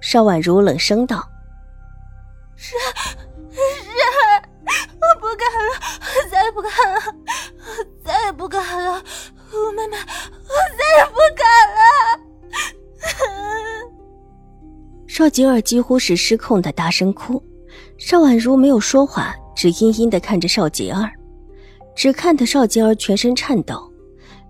[0.00, 1.28] 邵婉如冷声道
[2.56, 2.76] ：“是
[3.50, 3.60] 是，
[5.00, 5.70] 我不敢了，
[6.00, 7.00] 我再也不敢了，
[7.58, 9.02] 我再也不敢了，
[9.52, 11.44] 吴妹妹，我再也不敢
[11.74, 11.80] 了。”
[15.08, 17.42] 邵吉儿几乎是失控的大声哭，
[17.98, 21.10] 邵婉如没有说话，只阴阴的看着邵吉儿，
[21.96, 23.92] 只看得邵吉儿全身颤抖，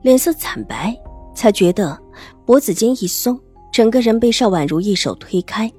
[0.03, 0.95] 脸色惨白，
[1.35, 1.99] 才觉得
[2.45, 3.41] 脖子间一松。
[3.73, 5.71] 整个人被邵婉如一手推开，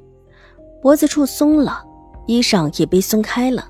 [0.82, 1.84] 脖子处松了，
[2.28, 3.68] 衣裳也被松开了。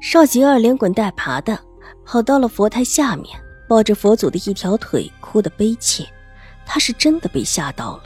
[0.00, 1.58] 邵吉儿连滚带爬的
[2.04, 6.06] 跑到了佛台下面，抱着佛祖的一条腿，哭得悲切。
[6.66, 8.02] 她是真的被吓到了，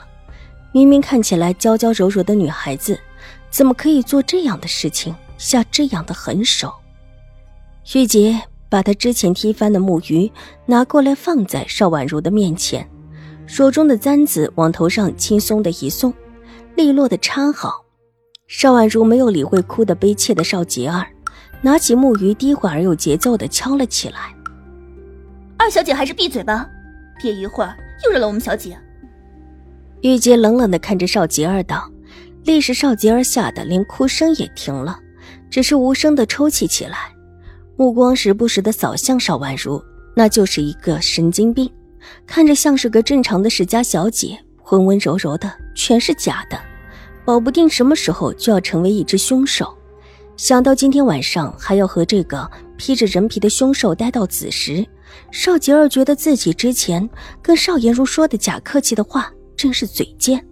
[0.71, 2.97] 明明看起来娇娇柔柔的女孩子，
[3.49, 6.71] 怎么可以做这样的事情，下这样的狠手？
[7.93, 10.31] 玉洁把她之前踢翻的木鱼
[10.65, 12.87] 拿过来，放在邵婉如的面前。
[13.51, 16.13] 手中的簪子往头上轻松的一送，
[16.73, 17.83] 利落的插好。
[18.47, 21.05] 邵婉如没有理会哭得悲切的邵杰儿，
[21.61, 24.33] 拿起木鱼，低缓而有节奏的敲了起来。
[25.57, 26.65] 二小姐还是闭嘴吧，
[27.21, 28.77] 别一会儿又惹了我们小姐。
[29.99, 31.91] 玉洁冷冷的看着邵杰儿道，
[32.45, 34.97] 立时邵杰儿吓得连哭声也停了，
[35.49, 37.13] 只是无声的抽泣起来，
[37.75, 39.83] 目光时不时的扫向邵婉如，
[40.15, 41.69] 那就是一个神经病。
[42.25, 44.37] 看着像是个正常的世家小姐，
[44.71, 46.59] 温温柔柔的，全是假的，
[47.25, 49.77] 保不定什么时候就要成为一只凶手。
[50.37, 54.83] 想到今天晚上还要和这个披着人皮的凶手待到子时，
[55.29, 57.07] 邵杰儿觉得自己之前
[57.41, 60.43] 跟邵颜如说的假客气的话真是嘴贱。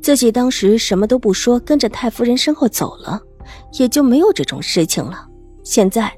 [0.00, 3.20] 自己当时什么都不说，跟着太夫人身后走了，
[3.78, 5.26] 也就没有这种事情了。
[5.64, 6.12] 现在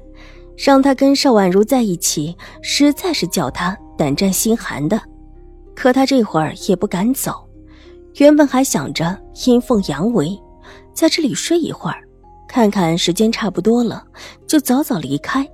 [0.55, 3.75] 让他跟邵婉如在一起，实在是叫他。
[4.01, 4.99] 胆战心寒的，
[5.75, 7.47] 可他这会儿也不敢走。
[8.15, 10.35] 原本还想着阴奉阳违，
[10.91, 12.01] 在这里睡一会儿，
[12.47, 14.03] 看看时间差不多了，
[14.47, 15.47] 就早早离开。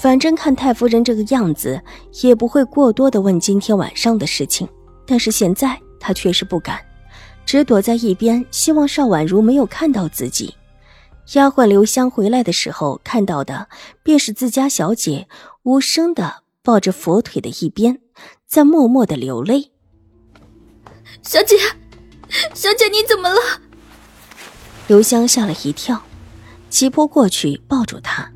[0.00, 1.82] 反正看太夫人这个样子，
[2.22, 4.68] 也不会过多的问今天晚上的事情。
[5.04, 6.78] 但是现在他却是不敢，
[7.44, 10.54] 只躲在一边，希望邵婉如没有看到自己。
[11.34, 13.66] 丫鬟刘香回来的时候看到的，
[14.04, 15.26] 便是自家小姐
[15.64, 16.39] 无声的。
[16.62, 18.00] 抱着佛腿的一边，
[18.46, 19.72] 在默默的流泪。
[21.22, 21.56] 小姐，
[22.54, 23.40] 小姐，你怎么了？
[24.86, 26.00] 刘香吓了一跳，
[26.68, 28.30] 急扑过去抱住他。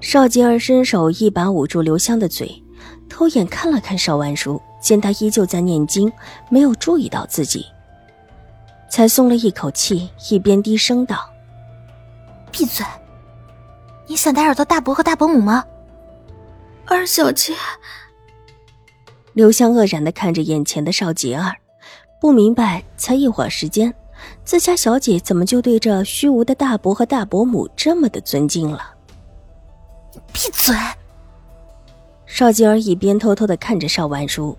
[0.00, 2.62] 邵吉儿伸手一把捂住刘香的嘴，
[3.08, 6.12] 偷眼看了看邵万如，见他依旧在念经，
[6.50, 7.64] 没有注意到自己，
[8.90, 11.28] 才松了一口气，一边低声道
[12.52, 12.84] ：“闭嘴！
[14.06, 15.64] 你想打扰到大伯和大伯母吗？”
[16.88, 17.52] 二小姐，
[19.32, 21.52] 刘香愕然的看着眼前的邵杰儿，
[22.20, 23.92] 不明白，才一会儿时间，
[24.44, 28.94] 自家小姐怎么就对这虚无的大伯和大伯母这么的尊敬了？
[30.32, 30.76] 闭嘴！
[32.24, 34.56] 邵杰儿一边偷偷的看着邵婉如，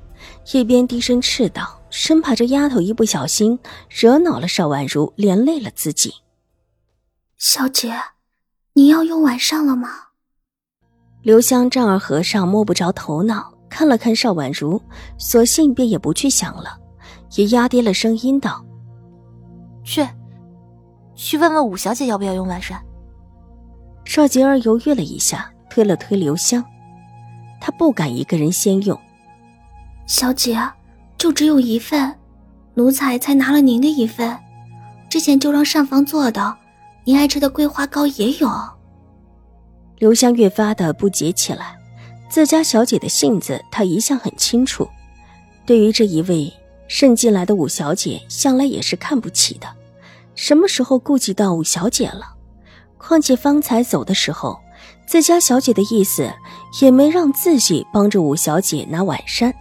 [0.51, 3.57] 一边低声斥道，生怕这丫头一不小心
[3.89, 6.16] 惹恼了邵婉如，连累了自己。
[7.37, 7.95] 小姐，
[8.73, 10.06] 你要用晚膳了吗？
[11.22, 14.81] 刘香丈二和尚摸不着头脑，看了看邵婉如，
[15.17, 16.78] 索性便也不去想了，
[17.35, 18.63] 也压低了声音道
[19.83, 20.07] ：“去，
[21.16, 22.81] 去问问五小姐要不要用晚膳。”
[24.05, 26.63] 邵吉儿犹豫了一下，推了推刘香，
[27.59, 28.97] 她不敢一个人先用。
[30.05, 30.57] 小姐，
[31.17, 32.16] 就只有一份，
[32.75, 34.38] 奴才才拿了您的一份，
[35.09, 36.58] 之前就让膳房做的，
[37.03, 38.49] 您爱吃的桂花糕也有。
[39.99, 41.76] 刘香越发的不解起来，
[42.29, 44.88] 自家小姐的性子，她一向很清楚。
[45.66, 46.53] 对于这一位
[46.88, 49.67] 渗进来的五小姐，向来也是看不起的。
[50.35, 52.35] 什么时候顾及到五小姐了？
[52.97, 54.59] 况且方才走的时候，
[55.08, 56.32] 自家小姐的意思
[56.82, 59.53] 也没让自己帮着五小姐拿晚膳，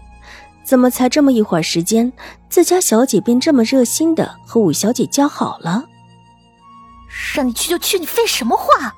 [0.65, 2.13] 怎么才这么一会儿时间，
[2.51, 5.87] 自家小姐便这么热心的和五小姐交好了？
[7.35, 8.95] 让你去就去，你废什么话？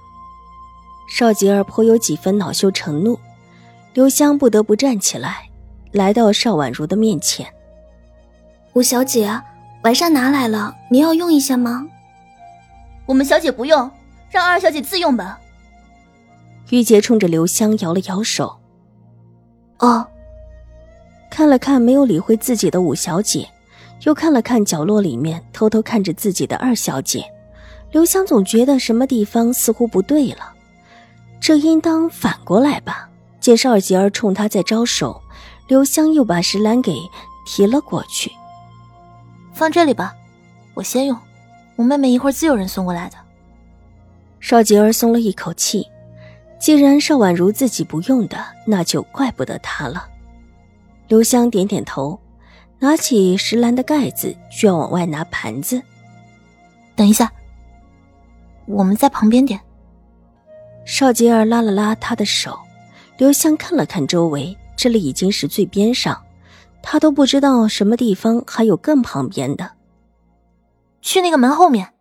[1.08, 3.18] 邵吉儿颇有几分恼羞成怒，
[3.94, 5.48] 刘香不得不站起来，
[5.90, 7.46] 来到邵婉如的面前。
[8.74, 9.28] 五小姐，
[9.82, 11.88] 晚膳拿来了，您要用一下吗？
[13.06, 13.90] 我们小姐不用，
[14.30, 15.40] 让二小姐自用吧。
[16.70, 18.54] 玉洁冲着刘香摇了摇手。
[19.78, 20.06] 哦，
[21.30, 23.48] 看了看没有理会自己的五小姐，
[24.04, 27.24] 又看了看角落里面偷偷看着自己的二小姐，
[27.90, 30.52] 刘香总觉得什么地方似乎不对了。
[31.40, 33.08] 这应当反过来吧？
[33.40, 35.22] 见邵杰儿冲他在招手，
[35.68, 36.98] 刘香又把石兰给
[37.46, 38.30] 提了过去。
[39.52, 40.14] 放这里吧，
[40.74, 41.16] 我先用，
[41.76, 43.16] 我妹妹一会儿自有人送过来的。
[44.40, 45.86] 邵杰儿松了一口气，
[46.58, 50.06] 既然邵婉如自己不用的，那就怪不得她了。
[51.06, 52.20] 刘香点点头，
[52.78, 55.80] 拿起石兰的盖子，就要往外拿盘子。
[56.94, 57.32] 等一下，
[58.66, 59.58] 我们在旁边点。
[60.90, 62.58] 邵杰儿拉了拉他的手，
[63.18, 66.24] 刘香看了看周围，这里已经是最边上，
[66.82, 69.72] 他都不知道什么地方还有更旁边的。
[71.02, 71.92] 去那个门后面。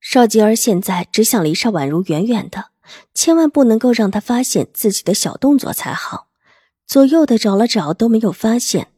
[0.00, 2.70] 邵杰儿现在只想离邵婉如远远的，
[3.14, 6.26] 千万不能够让他发现自己的小动作才好。
[6.88, 8.88] 左右的找了找都没有发现，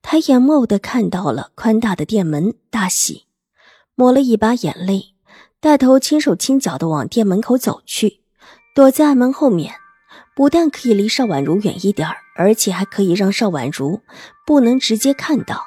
[0.00, 3.26] 抬眼眸的看到了宽大的店门，大喜，
[3.94, 5.14] 抹了一把眼泪，
[5.60, 8.22] 带头轻手轻脚的往店门口走去。
[8.78, 9.74] 躲在暗门后面，
[10.36, 14.04] 不但可以离邵婉如远一点而且还可以让邵婉如
[14.46, 15.66] 不能直接看到。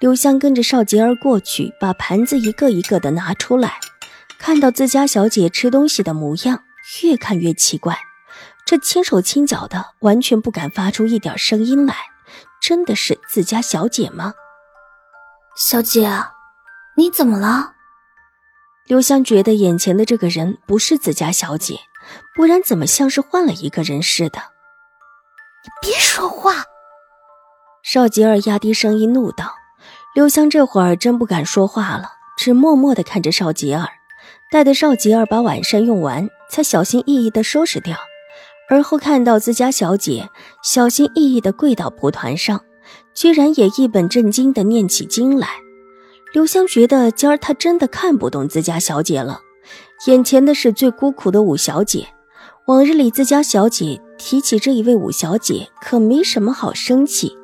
[0.00, 3.78] 刘香跟着邵杰儿过去，把盘子一个一个的拿出来，
[4.38, 6.62] 看到自家小姐吃东西的模样，
[7.02, 7.98] 越看越奇怪。
[8.64, 11.94] 这轻手轻脚的，完全不敢发出一点声音来，
[12.62, 14.32] 真的是自家小姐吗？
[15.58, 16.10] 小姐，
[16.96, 17.74] 你怎么了？
[18.86, 21.80] 刘香觉得眼前的这个人不是自家小姐。
[22.34, 24.38] 不然怎么像是换了一个人似的？
[25.64, 26.64] 你别说话！
[27.82, 29.54] 邵吉儿压低声音怒道。
[30.14, 33.86] 刘香这会儿真不敢说话了，只默默的看着邵吉儿，
[34.50, 37.96] 待得邵吉儿把晚膳用完，才小心翼翼的收拾掉。
[38.70, 40.28] 而后看到自家小姐
[40.62, 42.64] 小心翼翼的跪到蒲团上，
[43.14, 45.48] 居然也一本正经的念起经来。
[46.32, 49.40] 刘香觉得今儿她真的看不懂自家小姐了。
[50.04, 52.06] 眼前的是最孤苦的五小姐，
[52.66, 57.36] 往日里自家小姐提起这一位五小姐，可没什么好生气。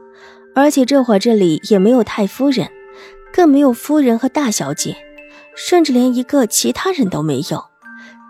[0.54, 2.68] 而且这会儿这里也没有太夫人，
[3.32, 4.96] 更没有夫人和大小姐，
[5.56, 7.64] 甚至连一个其他人都没有。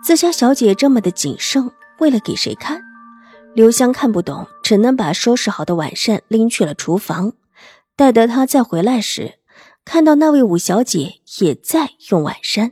[0.01, 2.81] 自家小姐这么的谨慎，为了给谁看？
[3.53, 7.33] 刘香看不懂，只能把收拾好的晚膳拎去了厨房。
[7.95, 9.33] 待得她再回来时，
[9.83, 12.71] 看到那位五小姐也在用晚膳。